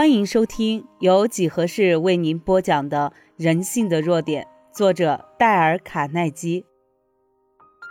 [0.00, 4.42] 欢迎收听由几何式为您播讲的《人性的弱点》，
[4.74, 6.64] 作者戴尔·卡耐基。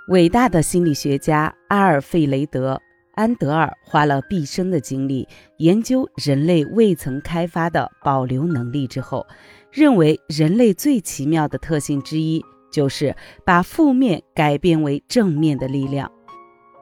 [0.07, 2.73] 伟大的心理学家阿尔费雷德·
[3.13, 5.27] 安德尔花了毕生的精力
[5.59, 9.27] 研究人类未曾开发的保留能力之后，
[9.71, 13.15] 认为人类最奇妙的特性之一就是
[13.45, 16.11] 把负面改变为正面的力量。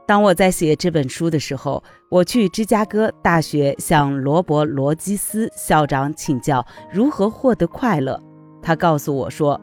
[0.07, 8.17] 当我在写这本书的时候，我去芝加哥大学向罗伯·罗基斯校长请教如何获得快乐。
[8.61, 9.59] 他告诉我说：“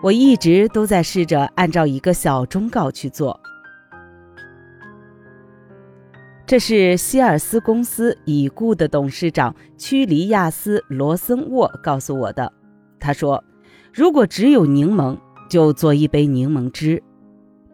[0.00, 3.38] 我一直都在试着按照一个小忠告去做。”
[6.46, 12.52] 这是希尔斯公司已故的董事长屈里亚斯·罗森沃告诉我的。
[13.00, 13.42] 他说
[13.92, 15.18] ：“如果只有柠檬，
[15.50, 17.02] 就做一杯柠檬汁。”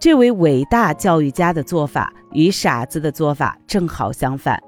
[0.00, 4.62] 这位伟大教育家的做法与傻子的做法正好相反。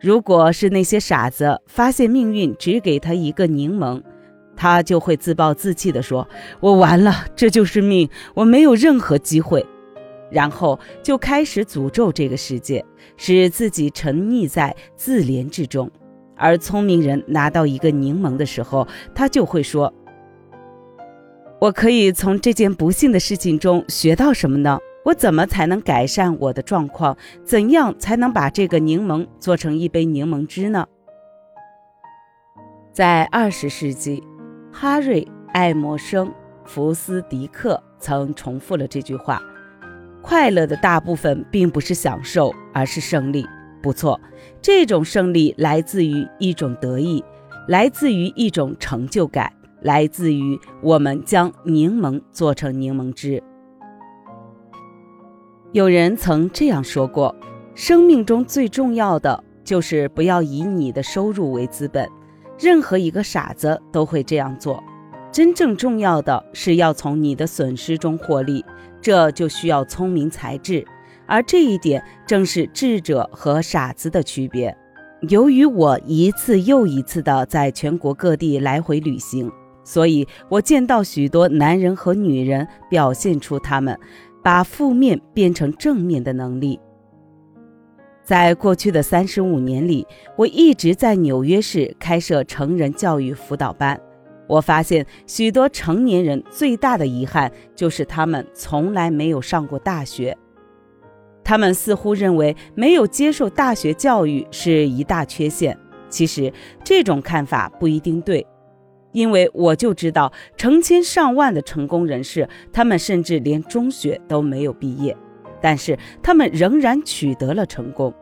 [0.00, 4.02] 如果是那些傻子发现命运只给他一个柠檬，
[4.56, 9.64] 他就会自暴自弃地说：“我完了，这就是命，我没有任何机会。”
[10.28, 12.84] 然后就开始诅咒这个世界，
[13.16, 15.88] 使自己沉溺在自怜之中。
[16.36, 19.94] 而聪明人拿到一个柠檬的时候，他就会说。
[21.64, 24.78] 我可以从这件不幸的事情中学到什么呢？
[25.02, 27.16] 我怎么才能改善我的状况？
[27.42, 30.86] 怎样才能把这个柠檬做成一杯柠檬汁呢？
[32.92, 34.22] 在二十世纪，
[34.70, 35.22] 哈瑞·
[35.54, 36.28] 爱默生·
[36.66, 39.40] 福斯迪克曾重复了这句话
[40.20, 43.46] ：“快乐的大部分并不是享受，而是胜利。”
[43.82, 44.20] 不错，
[44.60, 47.24] 这种胜利来自于一种得意，
[47.68, 49.50] 来自于一种成就感。
[49.84, 53.42] 来自于我们将柠檬做成柠檬汁。
[55.72, 57.36] 有人曾这样说过：
[57.74, 62.08] 生命中最重要的就是不要以你的收入为资本。
[62.58, 64.82] 任何一个傻子都会这样做。
[65.30, 68.64] 真正重要的是要从你的损失中获利，
[69.02, 70.86] 这就需要聪明才智。
[71.26, 74.74] 而这一点正是智者和傻子的区别。
[75.28, 79.52] 由于我一次又一次的在全国各地来回旅行。
[79.84, 83.96] 所以，我见到许多男人和女人表现出他们
[84.42, 86.80] 把负面变成正面的能力。
[88.24, 90.06] 在过去的三十五年里，
[90.36, 94.00] 我一直在纽约市开设成人教育辅导班。
[94.46, 100.36] 我发现，许多成年人最大的遗憾就是他们从来没有上过大学。
[101.42, 105.78] 他们似乎认为没有接受大学教育是一大缺陷。
[106.08, 106.50] 其实，
[106.82, 108.46] 这种看法不一定对。
[109.14, 115.16] 因为我就知道成千上万的成功人士，他们甚至连中学都没有毕业，
[115.62, 118.12] 但是他们仍然取得了成功。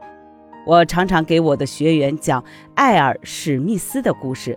[0.64, 2.44] 我常常给我的学员讲
[2.76, 4.56] 艾尔史密斯的故事。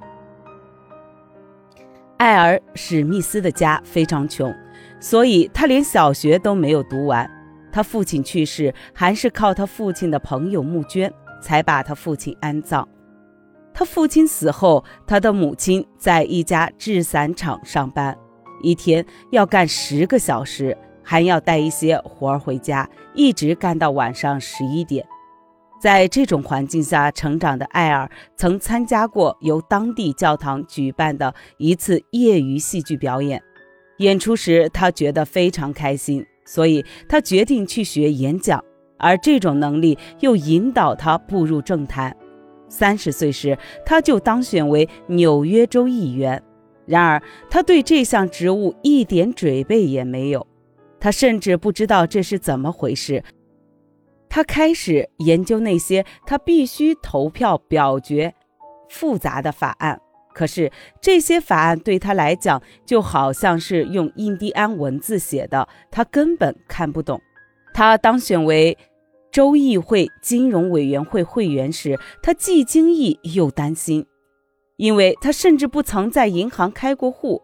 [2.18, 4.54] 艾尔史密斯的家非常穷，
[5.00, 7.30] 所以他连小学都没有读完。
[7.72, 12.88] 他父亲去世，还是靠他父亲的朋友募捐才把他父亲安葬。
[13.78, 18.18] 他父亲死后，他的母亲在一家制伞厂上班，
[18.62, 25.06] 一天要干十个小时，还要带一些活儿回家，一直干到晚上十一点。
[25.82, 33.44] 在这种环境下成长的艾尔，曾参加过由当地教堂举办的一次业余戏剧表演。
[33.98, 38.64] 演出时，他觉得非常开心，所以他决定去学演讲，
[38.98, 42.16] 而这种能力又引导他步入政坛。
[42.68, 46.42] 三十岁时，他就当选为纽约州议员。
[46.86, 50.46] 然而，他对这项职务一点准备也没有，
[51.00, 53.24] 他甚至不知道这是怎么回事。
[54.30, 58.34] 他开始研究那些他必须投票表决
[58.90, 60.00] 复杂的法案，
[60.34, 60.72] 可是
[61.02, 67.20] 这些法案对他来讲就好像是用印第安文字写的，他根本看不懂。
[67.74, 68.78] 他当选为。
[69.36, 74.06] 州议会金融委员会会员时，他既惊异又担心，
[74.78, 77.42] 因为他甚至不曾在银行开过户。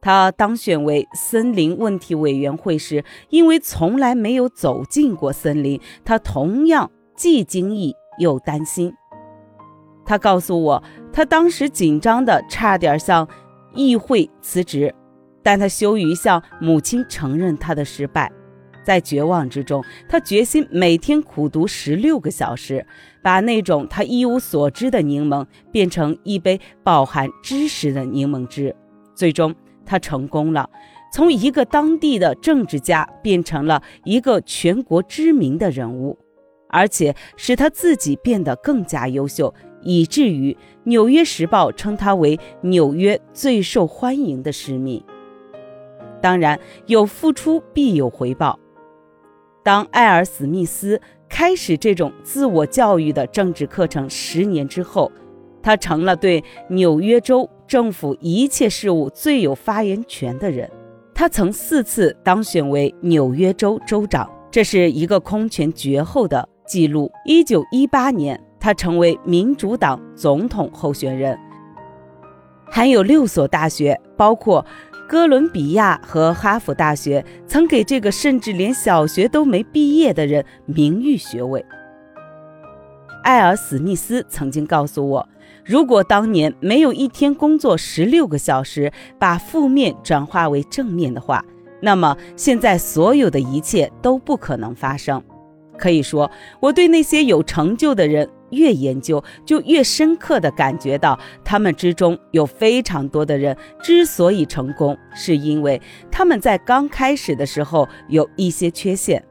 [0.00, 8.94] 他当选为森林问题委员会时，因为从来没有走进过森林，他同样既惊异又担心。
[10.06, 13.26] 他告诉我，他当时紧张的差点向
[13.74, 14.94] 议会辞职，
[15.42, 18.30] 但他羞于向母亲承认他的失败。
[18.82, 22.86] 在绝望之中，他决心每天苦读十六个小时，
[23.22, 28.74] 把那种他一无所知的柠檬变成一杯饱含知识的柠檬汁。
[29.14, 29.54] 最终，
[29.86, 30.68] 他成功了，
[31.12, 36.18] 从一个当地的政治家变成了一个全国知名的人物，
[36.68, 40.52] 而且使他自己变得更加优秀，以至于
[40.84, 45.02] 《纽约时报》称他为纽约最受欢迎的市民。
[46.20, 48.58] 当然，有付出必有回报。
[49.62, 55.10] 当艾尔·史密斯开始这种自我教育的政治课程十年之后，
[55.62, 60.68] 他成了对纽约州政府一切事务最有发言权的人。
[61.14, 67.10] 他曾四次当选为纽约州州长，这是一个空前绝后的记录。
[67.24, 71.38] 一九一八年，他成为民主党总统候选人。
[72.64, 74.64] 还有六所大学，包括。
[75.12, 81.62] 哥伦比亚和哈佛大学曾给这个甚至连小学都没毕业的人名誉学位。
[83.22, 85.28] 艾尔·史密斯曾经告诉我，
[85.66, 91.44] 如果当年没有一天工作十六个小时，把负面转化为正面的话，
[91.82, 95.22] 那么现在所有的一切都不可能发生。
[95.76, 98.26] 可以说，我对那些有成就的人。
[98.52, 109.22] 越研究，就越深刻地感觉到，他们之中有非常多的人之所以成功，是因为他们在刚开始的时候有一些缺陷，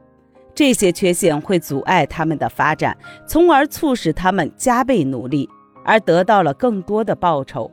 [0.54, 2.96] 这些缺陷会阻碍他们的发展，
[3.26, 5.48] 从而促使他们加倍努力，
[5.84, 7.70] 而得到了更多的报酬。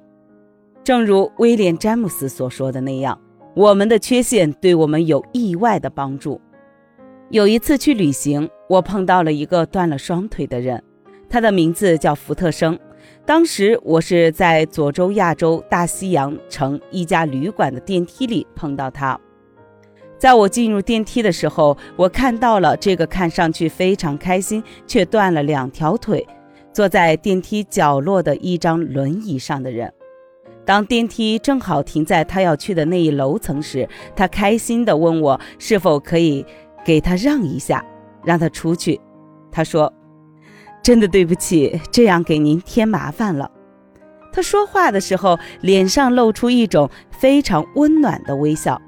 [0.84, 3.20] 正如威廉·詹姆斯所说的那样，
[3.56, 6.40] 我们的缺陷对我们有意外的帮助。
[7.30, 10.82] 有一次去旅行，我碰到了一个断了双腿的人。
[11.30, 12.78] 他的名字叫福特生。
[13.26, 19.20] 当时我是在佐州亚洲大西洋城一家旅馆的电梯里碰到他。
[20.18, 26.28] 在我进入电梯的时候，我看到了这个看上去非常开心却断了两条腿、
[26.74, 29.94] 坐在电梯角落的一张轮椅上的人。
[30.66, 36.46] 当电梯正好停在他要去的那一楼层时，他开心地问我是否可以
[36.84, 37.86] 给他让一下，
[38.26, 39.00] 让他出去。
[39.52, 39.94] 他说。
[40.90, 43.52] 真的对不起，这样给您添麻烦了。
[44.34, 48.82] 他说话的时候，脸上露出一种非常温暖的微笑。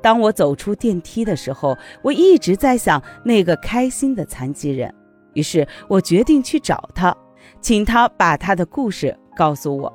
[0.00, 4.94] 当我走出电梯的时候，我一直在想那个开心的残疾人。
[5.32, 7.12] 于是我决定去找他，
[7.60, 9.92] 请他把他的故事告诉我。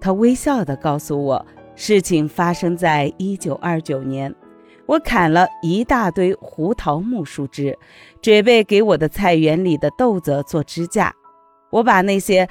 [0.00, 1.44] 他微笑地告诉我，
[1.74, 4.32] 事情发生在一九二九年。
[4.86, 7.76] 我砍了一大堆胡桃木树枝，
[8.22, 11.12] 准备给我的菜园里的豆子做支架。
[11.70, 12.48] 我把那些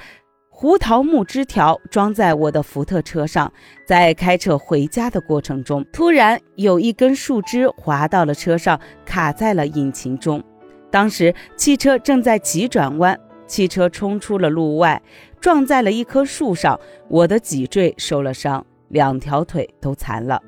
[0.50, 3.50] 胡桃木枝条装在我的福特车上，
[3.86, 10.42] 在开车回家的过程中，突然有一根树枝滑到了车上，卡在了引擎中。
[10.90, 15.02] 当时汽车正在急转弯，汽车冲出了路外，
[15.40, 16.78] 撞在了一棵树上。
[17.08, 20.40] 我的脊椎受了伤，两条腿都残了。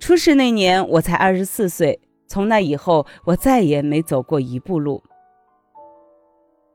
[0.00, 5.04] 出事那年我才二十四岁，从那以后我再也没走过一步路。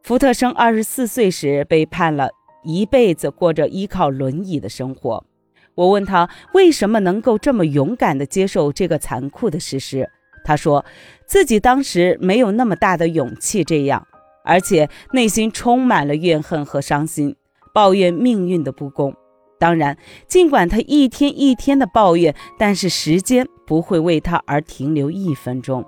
[0.04, 2.30] 福特生二十四岁时被判了
[2.63, 5.25] 一辈子过着依靠轮椅的生活。
[5.74, 10.07] 我问他为什么能够这么勇敢地接受这个残酷的事实，
[10.45, 10.86] 他说
[11.25, 14.07] 自己当时没有那么大的勇气这样，
[14.44, 17.36] 而且内心充满了怨恨和伤心，
[17.74, 19.16] 抱怨命运的不公。
[19.57, 19.98] 当然，
[20.28, 25.86] 尽管他一天一天的抱怨，但是时间不会为他而停留一分钟，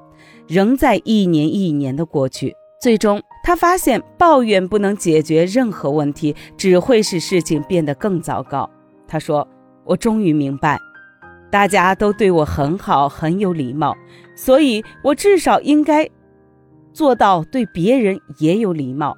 [0.48, 2.56] 仍在一年一年的过去。
[2.82, 8.70] 最终，他发现抱怨不能解决任何问题，只会使事情变得更糟糕。
[9.08, 9.48] 他说
[9.84, 10.80] ：“我终于明白，
[11.52, 13.98] 大家都对我很好，很有礼貌，
[14.36, 16.10] 所以我至少应该
[16.94, 19.18] 做到对别人也有礼貌。”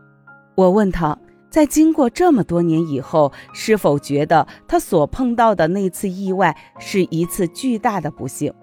[0.56, 1.18] 我问他。
[1.50, 8.54] 在经过这么多年以后，是否觉得他所碰到的那次意外是一次巨大的不幸？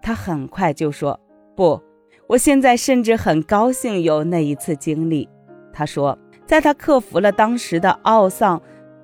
[0.00, 1.18] 他很快就说
[1.56, 1.80] ：“不，
[2.28, 5.28] 我现在甚至很高兴有那一次经历。”
[5.72, 8.60] 他说，在他克服了当时的懊丧、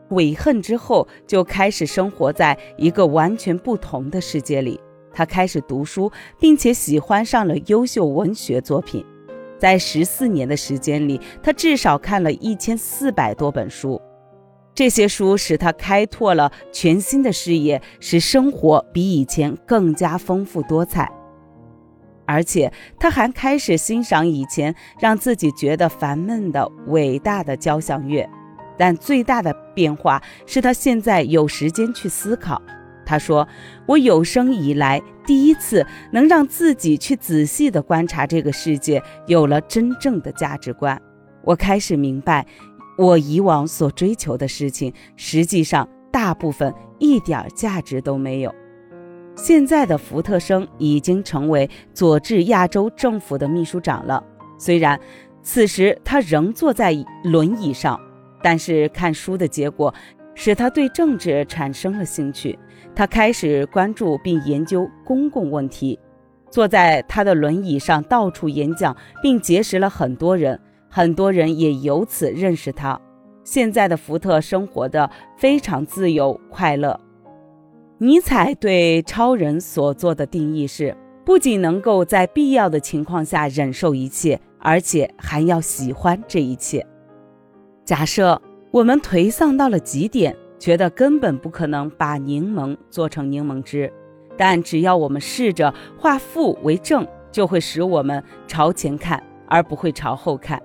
[0.08, 4.80] 悔恨之后，就开始生活在一个完全不同的世界里。
[5.12, 9.04] 他开始读书，并且喜欢上了优秀文学作品。
[9.58, 14.00] 在十四年的时间里，他至少看了一千四百多本书。
[14.74, 21.10] 这些书使他开拓了全新的视野，使生活比以前更加丰富多彩。
[22.24, 28.28] 而且，他还开始欣赏以前让自己觉得烦闷的伟大的交响乐。
[28.76, 32.62] 但最大的变化是他现在有时间去思考。
[33.08, 33.48] 他说
[33.88, 41.00] ：“我有生以来第一次能让自己去仔细地观察这个世界，有了真正的价值观。
[41.42, 42.46] 我开始明白，
[42.98, 48.54] 我以往所追求的事情，实际上大部分一点价值都没有。”
[49.34, 54.22] 现在的福特生已经成为佐治亚州政府的秘书长了。
[54.58, 55.00] 虽然
[55.42, 56.92] 此时他仍坐在
[57.24, 57.98] 轮椅上，
[58.42, 59.94] 但是看书的结果
[60.40, 62.56] 使他对政治产生了兴趣。
[62.94, 65.98] 他开始关注并研究公共问题，
[66.48, 72.98] 坐在他的轮椅上到处演讲，并结识了很多人，很多人也由此认识他。
[73.42, 76.98] 现在的福特生活的非常自由快乐。
[77.98, 86.86] 尼采对超人所做的定义是：不仅能够在必要的情况下忍受一切，而且还要喜欢这一切。
[87.84, 88.40] 假设
[88.70, 90.36] 我们颓丧到了极点。
[90.58, 93.92] 觉得根本不可能把柠檬做成柠檬汁，
[94.36, 100.60] 但只要我们试着化负为正，就会使我们朝前看，而不会朝后看。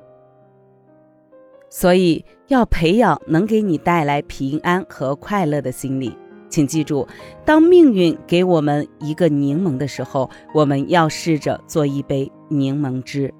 [1.69, 6.17] 所以，要培养能给你带来平安和快乐的心理。
[6.49, 7.07] 请记住，
[7.45, 13.31] 当命运给我们一个柠檬的时候，我们要试着做一杯柠檬汁。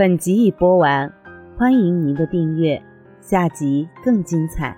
[0.00, 1.12] 本集已播完，
[1.58, 2.82] 欢迎您的订阅。
[3.20, 4.74] 下集更精彩。